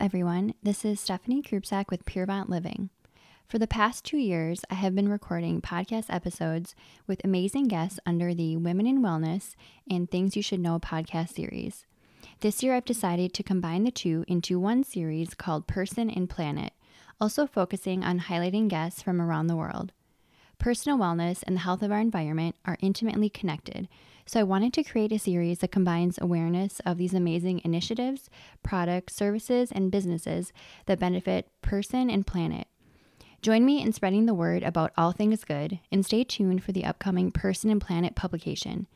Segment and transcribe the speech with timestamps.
[0.00, 0.54] everyone.
[0.62, 2.90] This is Stephanie Krubsack with Purevant Living.
[3.48, 6.76] For the past two years, I have been recording podcast episodes
[7.08, 9.56] with amazing guests under the Women in Wellness
[9.90, 11.84] and Things You Should Know podcast series.
[12.40, 16.72] This year, I've decided to combine the two into one series called Person and Planet,
[17.20, 19.92] also focusing on highlighting guests from around the world.
[20.58, 23.88] Personal wellness and the health of our environment are intimately connected,
[24.26, 28.28] so I wanted to create a series that combines awareness of these amazing initiatives,
[28.64, 30.52] products, services, and businesses
[30.86, 32.66] that benefit person and planet.
[33.40, 36.84] Join me in spreading the word about all things good and stay tuned for the
[36.84, 38.88] upcoming Person and Planet publication.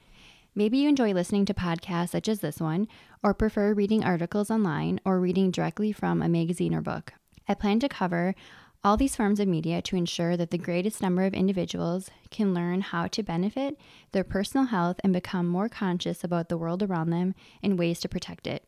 [0.57, 2.89] Maybe you enjoy listening to podcasts such as this one,
[3.23, 7.13] or prefer reading articles online or reading directly from a magazine or book.
[7.49, 8.35] I plan to cover
[8.85, 12.81] all these forms of media to ensure that the greatest number of individuals can learn
[12.81, 13.79] how to benefit
[14.11, 18.09] their personal health and become more conscious about the world around them and ways to
[18.09, 18.65] protect it.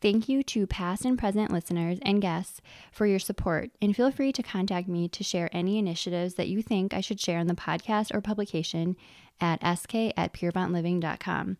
[0.00, 4.32] Thank you to past and present listeners and guests for your support, and feel free
[4.32, 7.54] to contact me to share any initiatives that you think I should share in the
[7.54, 8.96] podcast or publication
[9.40, 11.56] at sk at purevantliving.com.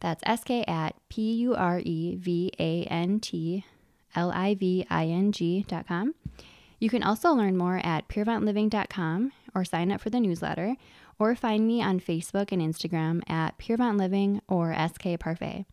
[0.00, 3.64] That's sk at p u r e v a n t
[4.14, 6.14] l i v i n g.com.
[6.82, 10.74] You can also learn more at purevantliving.com or sign up for the newsletter
[11.16, 15.64] or find me on Facebook and Instagram at purevantliving or SK Parfait.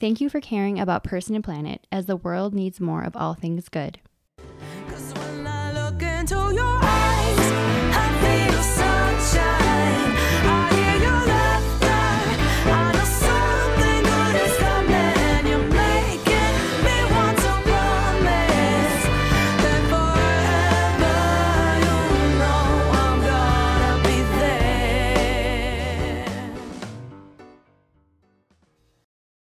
[0.00, 3.34] Thank you for caring about person and planet as the world needs more of all
[3.34, 3.98] things good.